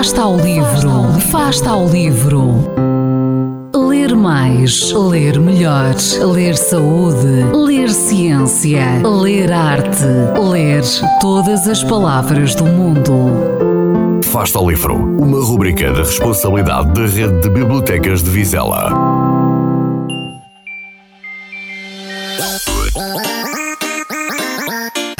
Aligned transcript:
Fasta 0.00 0.22
ao 0.22 0.34
livro, 0.38 1.20
Fasta 1.30 1.68
ao 1.68 1.86
livro. 1.86 2.72
Ler 3.76 4.16
mais, 4.16 4.90
ler 4.92 5.38
melhor, 5.38 5.94
ler 6.32 6.56
saúde, 6.56 7.44
ler 7.52 7.90
ciência, 7.90 9.02
ler 9.06 9.52
arte, 9.52 10.06
ler 10.42 10.82
todas 11.20 11.68
as 11.68 11.84
palavras 11.84 12.54
do 12.54 12.64
mundo. 12.64 14.22
Fasta 14.24 14.58
ao 14.58 14.70
livro, 14.70 14.94
uma 14.94 15.44
rubrica 15.44 15.92
da 15.92 15.98
responsabilidade 15.98 16.94
da 16.94 17.06
Rede 17.06 17.38
de 17.42 17.50
Bibliotecas 17.50 18.22
de 18.22 18.30
Vizela. 18.30 18.90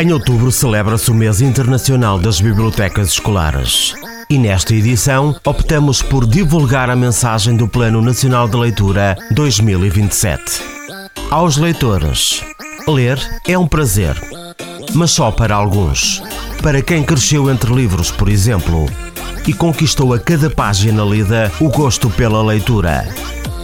Em 0.00 0.12
outubro 0.12 0.52
celebra-se 0.52 1.10
o 1.10 1.14
Mês 1.14 1.40
Internacional 1.40 2.20
das 2.20 2.40
Bibliotecas 2.40 3.08
Escolares. 3.08 3.96
E 4.30 4.36
nesta 4.36 4.74
edição 4.74 5.34
optamos 5.42 6.02
por 6.02 6.26
divulgar 6.26 6.90
a 6.90 6.96
mensagem 6.96 7.56
do 7.56 7.66
Plano 7.66 8.02
Nacional 8.02 8.46
de 8.46 8.58
Leitura 8.58 9.16
2027. 9.30 10.42
Aos 11.30 11.56
leitores, 11.56 12.42
ler 12.86 13.18
é 13.46 13.56
um 13.56 13.66
prazer, 13.66 14.14
mas 14.92 15.12
só 15.12 15.30
para 15.30 15.54
alguns. 15.54 16.22
Para 16.62 16.82
quem 16.82 17.02
cresceu 17.02 17.50
entre 17.50 17.72
livros, 17.72 18.10
por 18.10 18.28
exemplo, 18.28 18.84
e 19.46 19.54
conquistou 19.54 20.12
a 20.12 20.18
cada 20.18 20.50
página 20.50 21.02
lida 21.04 21.50
o 21.58 21.70
gosto 21.70 22.10
pela 22.10 22.42
leitura. 22.42 23.08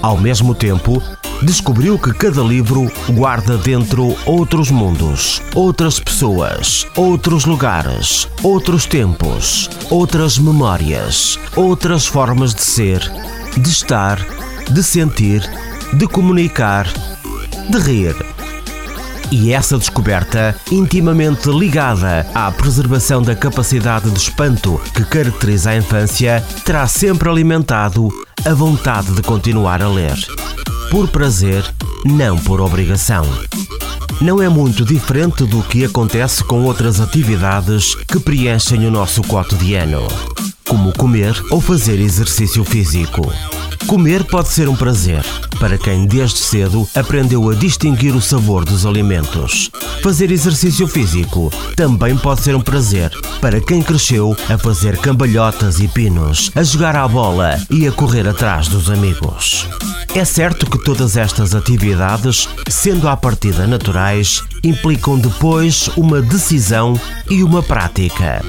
Ao 0.00 0.16
mesmo 0.16 0.54
tempo, 0.54 1.02
descobriu 1.42 1.98
que 1.98 2.12
cada 2.12 2.42
livro 2.42 2.90
guarda 3.10 3.56
dentro 3.58 4.16
outros 4.24 4.70
mundos, 4.70 5.42
outras 5.54 5.98
pessoas, 6.00 6.86
outros 6.96 7.44
lugares, 7.44 8.28
outros 8.42 8.86
tempos, 8.86 9.68
outras 9.90 10.38
memórias, 10.38 11.38
outras 11.56 12.06
formas 12.06 12.54
de 12.54 12.62
ser, 12.62 13.00
de 13.56 13.68
estar, 13.68 14.18
de 14.70 14.82
sentir, 14.82 15.42
de 15.94 16.06
comunicar, 16.06 16.86
de 17.68 17.78
rir. 17.78 18.16
E 19.30 19.52
essa 19.52 19.76
descoberta, 19.78 20.54
intimamente 20.70 21.48
ligada 21.50 22.26
à 22.34 22.52
preservação 22.52 23.20
da 23.20 23.34
capacidade 23.34 24.10
de 24.10 24.18
espanto 24.18 24.80
que 24.94 25.04
caracteriza 25.04 25.70
a 25.70 25.76
infância, 25.76 26.44
terá 26.64 26.86
sempre 26.86 27.28
alimentado 27.28 28.08
a 28.44 28.52
vontade 28.52 29.12
de 29.12 29.22
continuar 29.22 29.82
a 29.82 29.88
ler 29.88 30.14
por 30.94 31.08
prazer, 31.08 31.64
não 32.04 32.38
por 32.38 32.60
obrigação. 32.60 33.26
Não 34.20 34.40
é 34.40 34.48
muito 34.48 34.84
diferente 34.84 35.44
do 35.44 35.60
que 35.60 35.84
acontece 35.84 36.44
com 36.44 36.62
outras 36.62 37.00
atividades 37.00 37.96
que 37.96 38.20
preenchem 38.20 38.86
o 38.86 38.92
nosso 38.92 39.20
cotidiano, 39.24 40.06
como 40.68 40.96
comer 40.96 41.34
ou 41.50 41.60
fazer 41.60 41.98
exercício 41.98 42.62
físico. 42.62 43.22
Comer 43.88 44.22
pode 44.22 44.50
ser 44.50 44.68
um 44.68 44.76
prazer 44.76 45.24
para 45.58 45.76
quem 45.76 46.06
desde 46.06 46.38
cedo 46.38 46.88
aprendeu 46.94 47.50
a 47.50 47.54
distinguir 47.56 48.14
o 48.14 48.22
sabor 48.22 48.64
dos 48.64 48.86
alimentos. 48.86 49.72
Fazer 50.00 50.30
exercício 50.30 50.86
físico 50.86 51.52
também 51.74 52.16
pode 52.16 52.42
ser 52.42 52.54
um 52.54 52.60
prazer 52.60 53.10
para 53.44 53.60
quem 53.60 53.82
cresceu 53.82 54.34
a 54.48 54.56
fazer 54.56 54.96
cambalhotas 54.96 55.78
e 55.78 55.86
pinos, 55.86 56.50
a 56.54 56.62
jogar 56.62 56.96
à 56.96 57.06
bola 57.06 57.60
e 57.68 57.86
a 57.86 57.92
correr 57.92 58.26
atrás 58.26 58.68
dos 58.68 58.88
amigos. 58.88 59.68
É 60.14 60.24
certo 60.24 60.64
que 60.64 60.82
todas 60.82 61.18
estas 61.18 61.54
atividades, 61.54 62.48
sendo 62.70 63.06
à 63.06 63.14
partida 63.14 63.66
naturais, 63.66 64.42
implicam 64.62 65.18
depois 65.18 65.88
uma 65.88 66.22
decisão 66.22 66.98
e 67.28 67.42
uma 67.42 67.62
prática. 67.62 68.42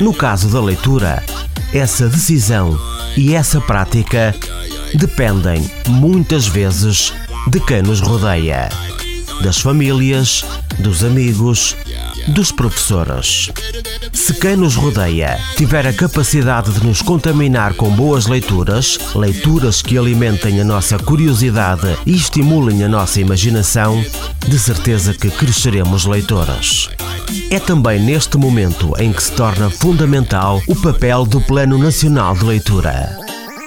No 0.00 0.12
caso 0.12 0.48
da 0.48 0.60
leitura, 0.60 1.22
essa 1.72 2.08
decisão 2.08 2.76
e 3.16 3.34
essa 3.34 3.60
prática 3.60 4.34
dependem, 4.96 5.64
muitas 5.86 6.48
vezes, 6.48 7.14
de 7.46 7.60
quem 7.60 7.82
nos 7.82 8.00
rodeia, 8.00 8.68
das 9.44 9.60
famílias, 9.60 10.44
dos 10.80 11.04
amigos, 11.04 11.76
dos 12.28 12.50
professores. 12.50 13.50
Se 14.12 14.34
quem 14.34 14.56
nos 14.56 14.74
rodeia 14.74 15.38
tiver 15.56 15.86
a 15.86 15.92
capacidade 15.92 16.72
de 16.72 16.86
nos 16.86 17.02
contaminar 17.02 17.74
com 17.74 17.90
boas 17.90 18.26
leituras, 18.26 18.98
leituras 19.14 19.82
que 19.82 19.98
alimentem 19.98 20.60
a 20.60 20.64
nossa 20.64 20.98
curiosidade 20.98 21.96
e 22.06 22.14
estimulem 22.14 22.84
a 22.84 22.88
nossa 22.88 23.20
imaginação, 23.20 24.04
de 24.46 24.58
certeza 24.58 25.12
que 25.12 25.30
cresceremos 25.30 26.04
leitoras. 26.04 26.88
É 27.50 27.58
também 27.58 28.00
neste 28.00 28.36
momento 28.36 28.92
em 28.98 29.12
que 29.12 29.22
se 29.22 29.32
torna 29.32 29.70
fundamental 29.70 30.62
o 30.68 30.76
papel 30.76 31.24
do 31.24 31.40
Plano 31.40 31.78
Nacional 31.78 32.34
de 32.34 32.44
Leitura. 32.44 33.18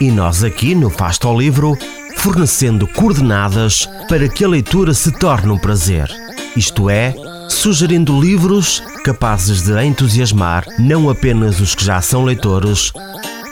E 0.00 0.10
nós 0.10 0.44
aqui 0.44 0.74
no 0.74 0.90
Fasta 0.90 1.26
ao 1.26 1.38
Livro, 1.38 1.76
fornecendo 2.16 2.86
coordenadas 2.86 3.88
para 4.08 4.28
que 4.28 4.44
a 4.44 4.48
leitura 4.48 4.94
se 4.94 5.10
torne 5.12 5.50
um 5.50 5.58
prazer. 5.58 6.08
Isto 6.56 6.88
é, 6.88 7.14
sugerindo 7.58 8.20
livros 8.20 8.80
capazes 9.02 9.62
de 9.62 9.84
entusiasmar 9.84 10.64
não 10.78 11.10
apenas 11.10 11.58
os 11.58 11.74
que 11.74 11.84
já 11.84 12.00
são 12.00 12.24
leitores, 12.24 12.92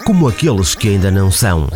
como 0.04 0.28
aqueles 0.28 0.76
que 0.76 0.90
ainda 0.90 1.10
não 1.10 1.28
são. 1.28 1.66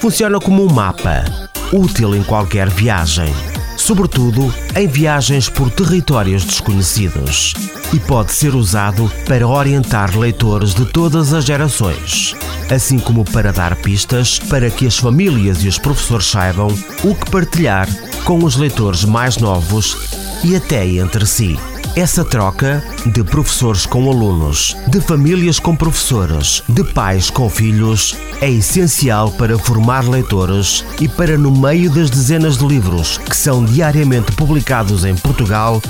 Funciona 0.00 0.38
como 0.38 0.64
um 0.64 0.72
mapa, 0.72 1.24
útil 1.72 2.14
em 2.14 2.22
qualquer 2.22 2.70
viagem, 2.70 3.34
sobretudo 3.76 4.54
em 4.76 4.86
viagens 4.86 5.48
por 5.48 5.68
territórios 5.68 6.44
desconhecidos, 6.44 7.54
e 7.92 7.98
pode 7.98 8.32
ser 8.34 8.54
usado 8.54 9.10
para 9.26 9.48
orientar 9.48 10.16
leitores 10.16 10.74
de 10.74 10.84
todas 10.84 11.32
as 11.32 11.44
gerações, 11.44 12.36
assim 12.72 13.00
como 13.00 13.24
para 13.24 13.52
dar 13.52 13.74
pistas 13.74 14.38
para 14.38 14.70
que 14.70 14.86
as 14.86 14.96
famílias 14.96 15.64
e 15.64 15.68
os 15.68 15.76
professores 15.76 16.26
saibam 16.26 16.68
o 17.02 17.16
que 17.16 17.28
partilhar 17.32 17.88
com 18.24 18.44
os 18.44 18.54
leitores 18.54 19.04
mais 19.04 19.38
novos 19.38 19.96
e 20.44 20.54
até 20.54 20.86
entre 20.86 21.26
si. 21.26 21.58
Essa 21.96 22.24
troca 22.24 22.82
de 23.04 23.24
professores 23.24 23.84
com 23.84 24.08
alunos, 24.08 24.76
de 24.86 25.00
famílias 25.00 25.58
com 25.58 25.74
professores, 25.74 26.62
de 26.68 26.84
pais 26.84 27.30
com 27.30 27.50
filhos, 27.50 28.16
é 28.40 28.48
essencial 28.48 29.32
para 29.32 29.58
formar 29.58 30.08
leitores 30.08 30.84
e 31.00 31.08
para, 31.08 31.36
no 31.36 31.50
meio 31.50 31.90
das 31.90 32.08
dezenas 32.08 32.58
de 32.58 32.66
livros 32.66 33.18
que 33.18 33.36
são 33.36 33.64
diariamente 33.64 34.30
publicados 34.32 35.04
em 35.04 35.16
Portugal, 35.16 35.82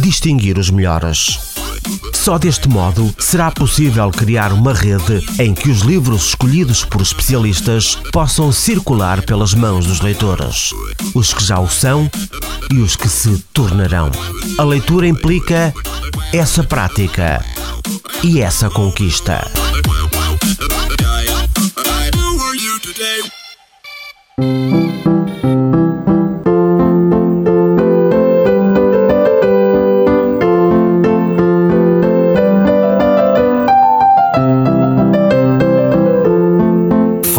distinguir 0.00 0.56
os 0.56 0.70
melhores. 0.70 1.53
Só 2.24 2.38
deste 2.38 2.70
modo 2.70 3.14
será 3.18 3.50
possível 3.50 4.10
criar 4.10 4.50
uma 4.50 4.72
rede 4.72 5.22
em 5.38 5.52
que 5.52 5.68
os 5.68 5.80
livros 5.80 6.28
escolhidos 6.28 6.82
por 6.82 7.02
especialistas 7.02 7.96
possam 8.10 8.50
circular 8.50 9.20
pelas 9.20 9.52
mãos 9.52 9.84
dos 9.84 10.00
leitores, 10.00 10.70
os 11.14 11.34
que 11.34 11.44
já 11.44 11.60
o 11.60 11.68
são 11.68 12.10
e 12.72 12.78
os 12.78 12.96
que 12.96 13.10
se 13.10 13.36
tornarão. 13.52 14.10
A 14.56 14.62
leitura 14.62 15.06
implica 15.06 15.74
essa 16.32 16.64
prática 16.64 17.44
e 18.22 18.40
essa 18.40 18.70
conquista. 18.70 19.46